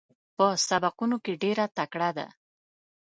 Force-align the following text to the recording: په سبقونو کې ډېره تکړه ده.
په 0.35 0.45
سبقونو 0.67 1.17
کې 1.23 1.33
ډېره 1.43 1.65
تکړه 1.77 2.09
ده. 2.17 2.27